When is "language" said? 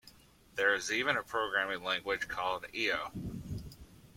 1.83-2.27